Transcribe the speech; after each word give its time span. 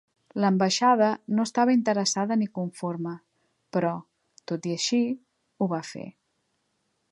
L'ambaixada 0.43 1.09
no 1.39 1.43
estava 1.49 1.75
"interessada 1.79 2.37
ni 2.43 2.47
conforme", 2.59 3.13
però, 3.77 3.93
tot 4.53 4.67
i 4.71 4.75
així, 4.79 5.03
ho 5.67 5.71
va 5.75 5.85
fer. 5.95 6.11